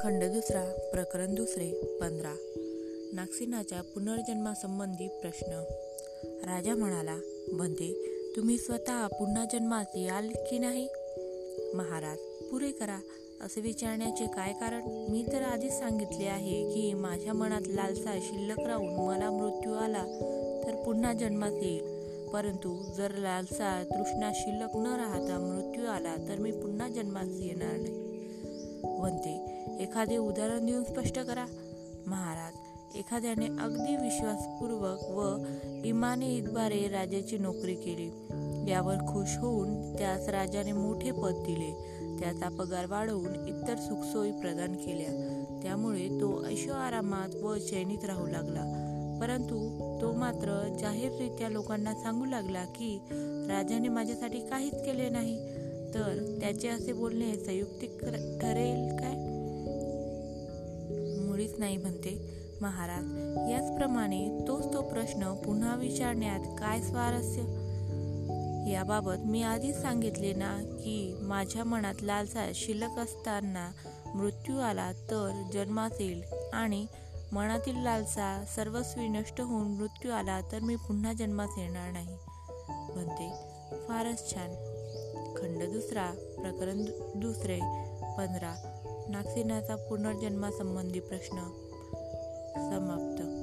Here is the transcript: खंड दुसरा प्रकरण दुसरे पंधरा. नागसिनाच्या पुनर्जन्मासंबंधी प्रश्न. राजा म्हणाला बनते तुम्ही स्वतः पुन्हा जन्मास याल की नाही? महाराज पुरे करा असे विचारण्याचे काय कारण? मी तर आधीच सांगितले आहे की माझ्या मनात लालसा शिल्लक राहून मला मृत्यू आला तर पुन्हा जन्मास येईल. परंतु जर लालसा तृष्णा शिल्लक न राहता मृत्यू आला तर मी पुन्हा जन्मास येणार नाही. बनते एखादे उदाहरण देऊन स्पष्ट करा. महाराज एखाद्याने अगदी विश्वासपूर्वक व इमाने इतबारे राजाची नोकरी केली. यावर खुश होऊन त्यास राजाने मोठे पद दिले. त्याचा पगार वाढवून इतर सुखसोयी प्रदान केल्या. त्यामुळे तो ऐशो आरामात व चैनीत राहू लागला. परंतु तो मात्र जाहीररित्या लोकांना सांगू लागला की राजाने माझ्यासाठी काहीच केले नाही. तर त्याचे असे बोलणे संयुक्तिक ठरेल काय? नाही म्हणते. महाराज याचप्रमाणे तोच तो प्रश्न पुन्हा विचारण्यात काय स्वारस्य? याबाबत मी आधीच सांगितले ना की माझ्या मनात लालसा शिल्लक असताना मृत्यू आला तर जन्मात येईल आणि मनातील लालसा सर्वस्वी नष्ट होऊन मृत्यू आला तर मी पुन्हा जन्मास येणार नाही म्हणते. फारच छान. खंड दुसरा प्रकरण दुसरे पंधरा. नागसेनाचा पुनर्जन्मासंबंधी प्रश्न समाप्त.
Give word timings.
खंड 0.00 0.24
दुसरा 0.24 0.90
प्रकरण 0.92 1.34
दुसरे 1.34 1.98
पंधरा. 2.00 2.34
नागसिनाच्या 3.12 3.80
पुनर्जन्मासंबंधी 3.80 5.08
प्रश्न. 5.08 5.64
राजा 6.24 6.74
म्हणाला 6.74 7.18
बनते 7.52 8.06
तुम्ही 8.36 8.58
स्वतः 8.58 9.06
पुन्हा 9.06 9.44
जन्मास 9.44 9.86
याल 9.96 10.28
की 10.50 10.58
नाही? 10.58 10.88
महाराज 11.74 12.18
पुरे 12.18 12.70
करा 12.70 12.98
असे 13.40 13.60
विचारण्याचे 13.60 14.26
काय 14.26 14.52
कारण? 14.52 15.06
मी 15.10 15.24
तर 15.32 15.42
आधीच 15.42 15.72
सांगितले 15.72 16.26
आहे 16.26 16.74
की 16.74 16.94
माझ्या 16.94 17.32
मनात 17.32 17.62
लालसा 17.66 18.18
शिल्लक 18.22 18.60
राहून 18.60 18.94
मला 18.94 19.30
मृत्यू 19.30 19.72
आला 19.72 20.04
तर 20.66 20.74
पुन्हा 20.74 21.12
जन्मास 21.12 21.52
येईल. 21.52 21.84
परंतु 22.32 22.92
जर 22.96 23.10
लालसा 23.10 23.84
तृष्णा 23.84 24.30
शिल्लक 24.34 24.70
न 24.74 24.86
राहता 24.86 25.38
मृत्यू 25.38 25.86
आला 25.86 26.16
तर 26.28 26.36
मी 26.36 26.50
पुन्हा 26.50 26.88
जन्मास 26.88 27.28
येणार 27.40 27.76
नाही. 27.76 28.10
बनते 28.84 29.49
एखादे 29.80 30.16
उदाहरण 30.16 30.66
देऊन 30.66 30.84
स्पष्ट 30.84 31.18
करा. 31.18 31.46
महाराज 32.06 32.52
एखाद्याने 32.96 33.46
अगदी 33.46 33.96
विश्वासपूर्वक 33.96 34.98
व 35.02 35.44
इमाने 35.84 36.36
इतबारे 36.36 36.88
राजाची 36.88 37.38
नोकरी 37.38 37.74
केली. 37.74 38.10
यावर 38.70 38.94
खुश 38.94 39.36
होऊन 39.36 39.96
त्यास 39.96 40.28
राजाने 40.28 40.72
मोठे 40.72 41.10
पद 41.10 41.44
दिले. 41.46 42.00
त्याचा 42.20 42.48
पगार 42.48 42.86
वाढवून 42.86 43.48
इतर 43.48 43.76
सुखसोयी 43.76 44.32
प्रदान 44.32 44.72
केल्या. 44.72 45.36
त्यामुळे 45.62 46.08
तो 46.08 46.46
ऐशो 46.46 46.72
आरामात 46.72 47.34
व 47.34 47.56
चैनीत 47.56 48.04
राहू 48.04 48.26
लागला. 48.26 48.86
परंतु 49.20 49.56
तो 50.00 50.12
मात्र 50.12 50.76
जाहीररित्या 50.80 51.48
लोकांना 51.48 51.94
सांगू 51.94 52.24
लागला 52.24 52.64
की 52.64 52.98
राजाने 53.48 53.88
माझ्यासाठी 53.88 54.40
काहीच 54.40 54.74
केले 54.74 55.08
नाही. 55.08 55.38
तर 55.94 56.38
त्याचे 56.40 56.68
असे 56.68 56.92
बोलणे 56.92 57.34
संयुक्तिक 57.34 58.00
ठरेल 58.40 58.96
काय? 58.96 59.09
नाही 61.60 61.76
म्हणते. 61.76 62.40
महाराज 62.60 63.04
याचप्रमाणे 63.50 64.44
तोच 64.48 64.74
तो 64.74 64.82
प्रश्न 64.82 65.34
पुन्हा 65.34 65.76
विचारण्यात 65.76 66.40
काय 66.58 66.80
स्वारस्य? 66.80 67.40
याबाबत 68.72 69.26
मी 69.26 69.42
आधीच 69.42 69.82
सांगितले 69.82 70.32
ना 70.32 70.58
की 70.58 71.16
माझ्या 71.22 71.64
मनात 71.64 72.02
लालसा 72.02 72.50
शिल्लक 72.54 72.98
असताना 72.98 73.72
मृत्यू 74.14 74.58
आला 74.58 74.92
तर 74.92 75.42
जन्मात 75.52 75.90
येईल 76.00 76.22
आणि 76.52 76.86
मनातील 77.32 77.76
लालसा 77.76 78.44
सर्वस्वी 78.56 79.08
नष्ट 79.08 79.40
होऊन 79.40 79.68
मृत्यू 79.68 80.10
आला 80.10 80.40
तर 80.40 80.60
मी 80.60 80.76
पुन्हा 80.76 81.12
जन्मास 81.12 81.50
येणार 81.58 81.90
नाही 81.92 82.16
म्हणते. 82.94 83.30
फारच 83.88 84.34
छान. 84.34 84.50
खंड 85.36 85.72
दुसरा 85.72 86.10
प्रकरण 86.38 86.84
दुसरे 87.20 87.58
पंधरा. 88.18 88.76
नागसेनाचा 89.10 89.76
पुनर्जन्मासंबंधी 89.76 91.00
प्रश्न 91.00 91.36
समाप्त. 92.56 93.39